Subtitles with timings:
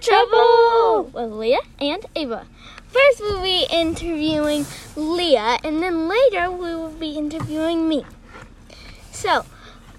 [0.00, 2.46] Trouble with Leah and Ava.
[2.86, 8.04] First, we'll be interviewing Leah, and then later, we will be interviewing me.
[9.10, 9.44] So,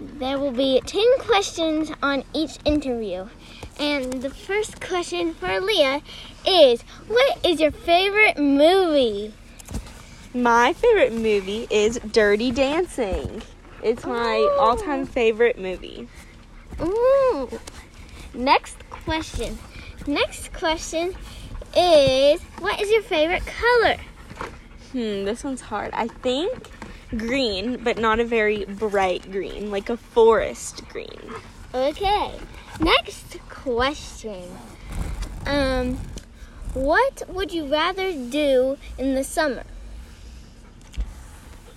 [0.00, 3.28] there will be 10 questions on each interview.
[3.78, 6.00] And the first question for Leah
[6.46, 9.34] is What is your favorite movie?
[10.34, 13.42] My favorite movie is Dirty Dancing.
[13.82, 16.08] It's my all time favorite movie.
[16.80, 17.60] Ooh.
[18.34, 19.58] Next question.
[20.06, 21.14] Next question
[21.76, 23.96] is What is your favorite color?
[24.92, 25.90] Hmm, this one's hard.
[25.94, 26.70] I think
[27.16, 31.32] green, but not a very bright green, like a forest green.
[31.74, 32.32] Okay.
[32.80, 34.42] Next question.
[35.46, 35.98] Um,
[36.74, 39.64] what would you rather do in the summer?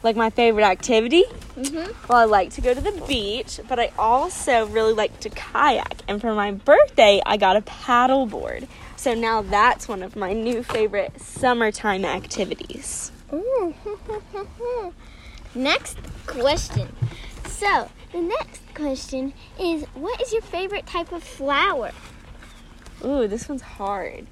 [0.06, 1.24] Like my favorite activity?
[1.58, 1.92] Mm-hmm.
[2.08, 6.04] Well, I like to go to the beach, but I also really like to kayak.
[6.08, 8.68] And for my birthday, I got a paddle board.
[8.98, 13.12] So now that's one of my new favorite summertime activities.
[13.34, 13.74] Ooh.
[15.56, 15.98] next
[16.28, 16.96] question.
[17.48, 21.90] So, the next question is What is your favorite type of flower?
[23.04, 24.28] Ooh, this one's hard.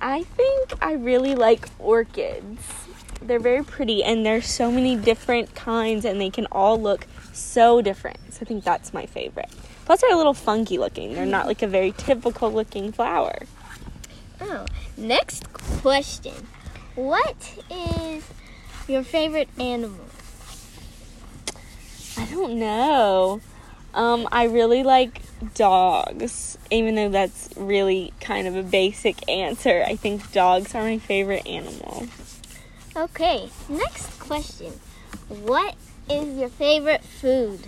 [0.00, 2.62] I think I really like orchids.
[3.20, 7.82] They're very pretty and there's so many different kinds and they can all look so
[7.82, 8.18] different.
[8.32, 9.50] So I think that's my favorite.
[9.84, 11.14] Plus they're a little funky looking.
[11.14, 13.38] They're not like a very typical looking flower.
[14.40, 14.66] Oh,
[14.96, 16.34] next question.
[16.94, 18.24] What is
[18.86, 20.04] your favorite animal?
[22.16, 23.40] I don't know.
[23.94, 25.22] Um, I really like
[25.54, 29.84] dogs, even though that's really kind of a basic answer.
[29.86, 32.08] I think dogs are my favorite animal.
[32.98, 34.72] Okay, next question.
[35.28, 35.76] What
[36.10, 37.60] is your favorite food?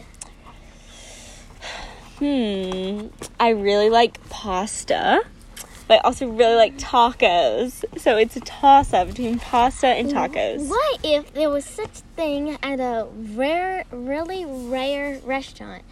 [2.19, 3.07] Hmm.
[3.39, 5.23] I really like pasta,
[5.87, 7.85] but I also really like tacos.
[7.97, 10.69] So it's a toss up between pasta and tacos.
[10.69, 15.85] What if there was such thing at a rare, really rare restaurant,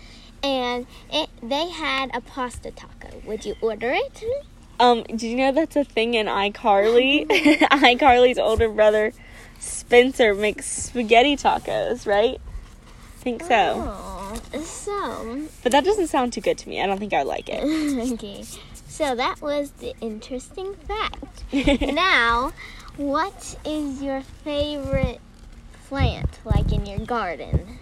[0.42, 3.22] and it, they had a pasta taco?
[3.24, 4.24] Would you order it?
[4.80, 7.28] Um, did you know that's a thing in iCarly?
[7.28, 9.12] iCarly's older brother
[9.60, 12.40] Spencer makes spaghetti tacos, right?
[12.40, 13.82] I think so.
[13.86, 16.80] Oh, so But that doesn't sound too good to me.
[16.80, 18.12] I don't think I would like it.
[18.12, 18.44] okay.
[18.86, 21.44] So that was the interesting fact.
[21.92, 22.52] now,
[22.96, 25.20] what is your favorite
[25.88, 27.78] plant, like in your garden?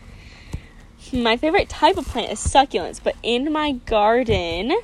[1.13, 4.77] My favorite type of plant is succulents, but in my garden,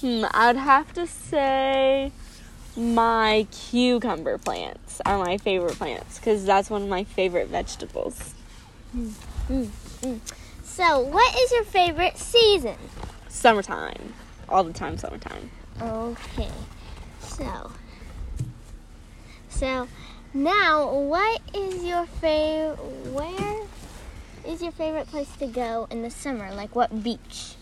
[0.00, 2.12] hmm, I would have to say
[2.78, 8.34] my cucumber plants are my favorite plants because that's one of my favorite vegetables.
[10.62, 12.76] So, what is your favorite season?
[13.28, 14.14] Summertime,
[14.48, 15.50] all the time, summertime.
[15.82, 16.50] Okay.
[17.20, 17.72] So,
[19.48, 19.88] so
[20.32, 22.76] now, what is your favorite?
[23.12, 23.62] Where
[24.46, 26.54] is your favorite place to go in the summer?
[26.54, 27.54] Like what beach?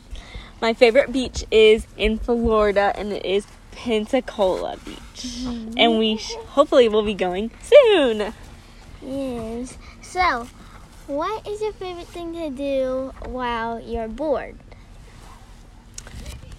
[0.60, 3.46] My favorite beach is in Florida, and it is
[3.76, 5.44] Pensacola Beach,
[5.76, 8.32] and we sh- hopefully will be going soon.
[9.02, 9.76] Yes.
[10.02, 10.48] So,
[11.06, 14.56] what is your favorite thing to do while you're bored?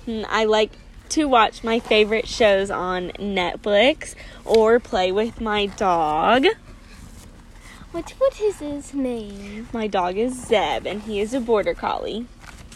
[0.05, 0.71] Hmm, I like
[1.09, 4.13] to watch my favorite shows on Netflix
[4.45, 6.45] or play with my dog.
[7.91, 9.69] What what is his name?
[9.73, 12.27] My dog is Zeb, and he is a border collie.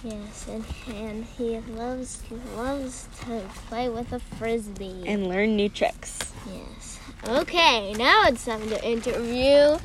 [0.03, 2.23] Yes, and and he loves
[2.55, 5.03] loves to play with a frisbee.
[5.05, 6.33] And learn new tricks.
[6.51, 6.99] Yes.
[7.27, 9.77] Okay, now it's time to interview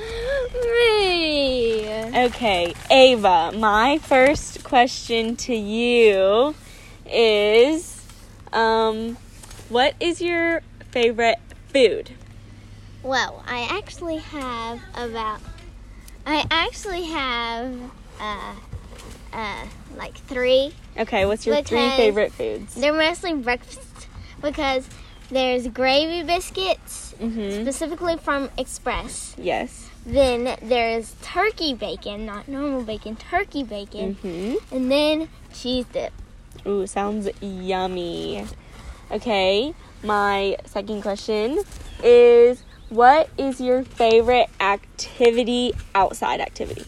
[0.54, 1.86] me.
[2.26, 6.54] Okay, Ava, my first question to you
[7.04, 8.02] is
[8.54, 9.18] um,
[9.68, 10.62] what is your
[10.92, 12.10] favorite food?
[13.02, 15.40] Well, I actually have about.
[16.24, 17.78] I actually have
[18.18, 18.54] uh
[19.32, 20.72] uh like three.
[20.98, 22.74] Okay, what's your three favorite foods?
[22.74, 24.08] They're mostly breakfast
[24.42, 24.88] because
[25.30, 27.62] there's gravy biscuits, Mm-hmm.
[27.62, 29.34] specifically from Express.
[29.38, 29.88] Yes.
[30.04, 34.74] Then there's turkey bacon, not normal bacon, turkey bacon, Mm-hmm.
[34.74, 36.12] and then cheese dip.
[36.66, 38.44] Ooh, sounds yummy.
[39.10, 41.58] Okay, my second question
[42.04, 46.84] is what is your favorite activity, outside activity?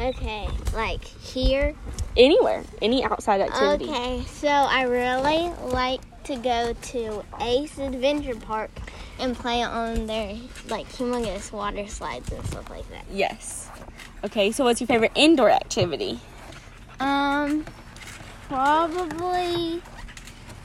[0.00, 1.74] Okay, like here.
[2.16, 3.84] Anywhere, any outside activity.
[3.84, 8.70] Okay, so I really like to go to Ace Adventure Park
[9.18, 10.36] and play on their
[10.68, 13.04] like humongous water slides and stuff like that.
[13.12, 13.68] Yes.
[14.24, 16.18] Okay, so what's your favorite indoor activity?
[16.98, 17.66] Um,
[18.48, 19.82] probably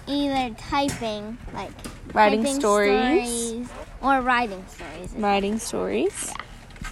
[0.08, 1.72] either typing, like
[2.14, 3.30] Writing typing stories.
[3.30, 3.70] stories
[4.02, 5.14] or writing stories.
[5.14, 6.32] Writing stories.
[6.32, 6.44] Yeah.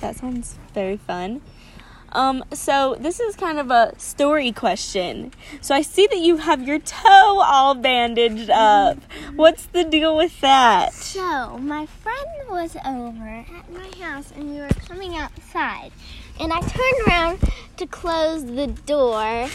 [0.01, 1.41] That sounds very fun.
[2.13, 5.31] Um, so this is kind of a story question.
[5.61, 8.99] So I see that you have your toe all bandaged up.
[9.35, 10.93] What's the deal with that?
[10.93, 15.91] So, my friend was over at my house and we were coming outside.
[16.39, 17.39] And I turned around
[17.77, 19.49] to close the door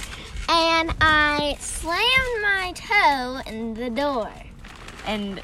[0.49, 4.33] and I slammed my toe in the door.
[5.07, 5.41] And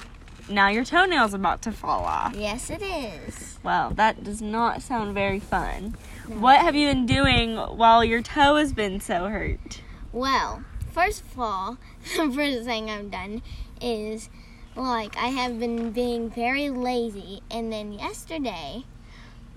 [0.49, 2.35] now your toenail's about to fall off.
[2.37, 3.59] Yes, it is.
[3.63, 5.97] Well, that does not sound very fun.
[6.27, 9.81] What have you been doing while your toe has been so hurt?
[10.13, 10.63] Well,
[10.93, 11.79] first of all,
[12.17, 13.43] the first thing I've done
[13.81, 14.29] is
[14.77, 17.41] like I have been being very lazy.
[17.51, 18.85] And then yesterday,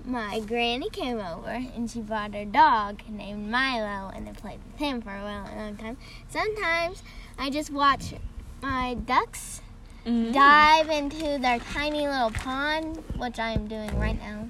[0.05, 4.79] my granny came over and she brought her dog named Milo, and I played with
[4.79, 5.97] him for a while, a long time.
[6.29, 7.03] Sometimes
[7.37, 8.13] I just watch
[8.61, 9.61] my ducks
[10.07, 10.33] Mm.
[10.33, 14.47] dive into their tiny little pond, which I am doing right now.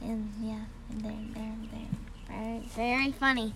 [0.00, 3.54] And yeah, they're, they're, they're very, very funny.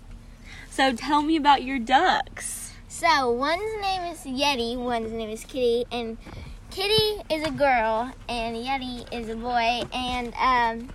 [0.69, 2.73] So tell me about your ducks.
[2.89, 6.19] So one's name is Yeti, one's name is Kitty, and
[6.73, 9.83] Kitty is a girl and Yeti is a boy.
[9.95, 10.89] And um,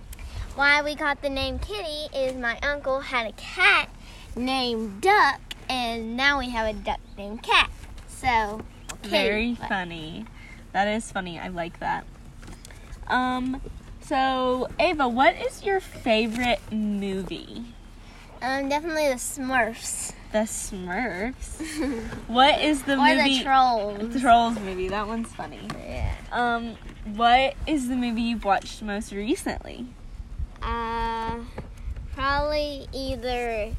[0.56, 3.88] why we got the name Kitty is my uncle had a cat
[4.36, 5.40] named Duck,
[5.70, 7.70] and now we have a duck named Cat.
[8.08, 8.60] So
[9.02, 10.26] Very funny.
[10.72, 11.38] That is funny.
[11.38, 12.04] I like that.
[13.06, 13.60] Um,
[14.00, 17.64] so Ava, what is your favorite movie?
[18.42, 22.04] Um, definitely the Smurfs The Smurfs.
[22.28, 23.38] What is the or movie?
[23.38, 24.12] the Trolls.
[24.12, 24.88] The Trolls movie.
[24.88, 25.60] That one's funny.
[25.78, 26.14] yeah.
[26.32, 26.76] Um,
[27.14, 29.86] what is the movie you've watched most recently?
[30.62, 31.38] Uh,
[32.14, 33.72] probably either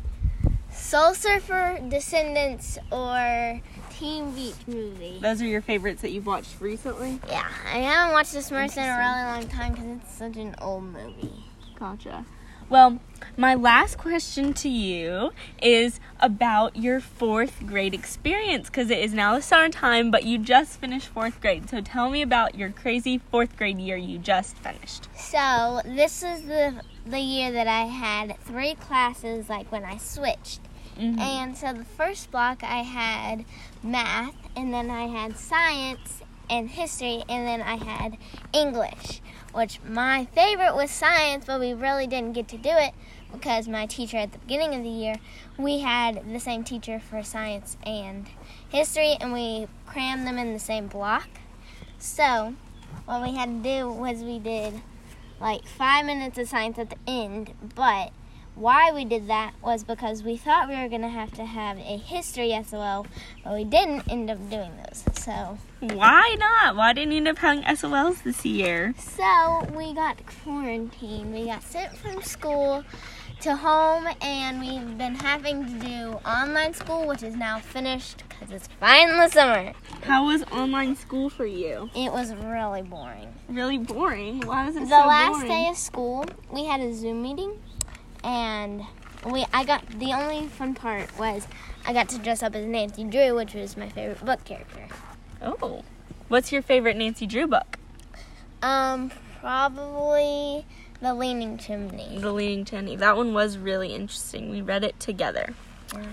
[0.77, 5.19] Soul Surfer, Descendants, or Teen Beach Movie.
[5.21, 7.19] Those are your favorites that you've watched recently?
[7.27, 10.55] Yeah, I haven't watched The Smurfs in a really long time because it's such an
[10.61, 11.43] old movie.
[11.77, 12.25] Gotcha.
[12.69, 12.99] Well,
[13.37, 15.31] my last question to you
[15.61, 20.37] is about your fourth grade experience because it is now the summer time, but you
[20.37, 21.69] just finished fourth grade.
[21.69, 25.07] So tell me about your crazy fourth grade year you just finished.
[25.15, 30.59] So this is the the year that I had three classes, like when I switched.
[30.97, 31.19] Mhm.
[31.19, 33.45] And so the first block I had
[33.83, 38.17] math, and then I had science and history, and then I had
[38.53, 39.21] English,
[39.53, 42.93] which my favorite was science, but we really didn't get to do it
[43.31, 45.15] because my teacher at the beginning of the year,
[45.57, 48.27] we had the same teacher for science and
[48.69, 51.27] history, and we crammed them in the same block.
[51.99, 52.55] So
[53.05, 54.81] what we had to do was we did
[55.39, 58.11] like five minutes of science at the end, but
[58.57, 61.77] why we did that was because we thought we were going to have to have
[61.77, 63.05] a history SOL,
[63.43, 65.03] but we didn't end up doing those.
[65.23, 66.75] So, Why not?
[66.75, 68.93] Why didn't you end up having SOLs this year?
[68.97, 71.33] so we got quarantined.
[71.33, 72.83] We got sent from school
[73.41, 78.51] to home, and we've been having to do online school, which is now finished because
[78.51, 79.73] it's finally summer.
[80.01, 81.91] How was online school for you?
[81.95, 83.33] It was really boring.
[83.47, 84.41] Really boring.
[84.41, 87.59] Why was it the so last day of school we had a zoom meeting
[88.23, 88.83] and
[89.25, 91.47] we i got the only fun part was
[91.85, 94.87] i got to dress up as nancy drew which was my favorite book character
[95.41, 95.83] oh.
[96.29, 97.77] What's your favorite Nancy Drew book?
[98.61, 100.65] um probably
[100.99, 102.95] the leaning chimney The Leaning Chimney.
[102.97, 104.49] That one was really interesting.
[104.49, 105.53] We read it together.
[105.93, 106.03] Yeah.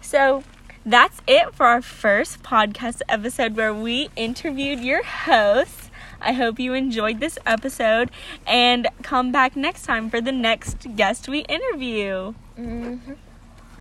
[0.00, 0.44] So
[0.86, 5.89] that's it for our first podcast episode where we interviewed your hosts.
[6.20, 8.10] I hope you enjoyed this episode
[8.46, 12.32] and come back next time for the next guest we interview.
[12.56, 12.96] hmm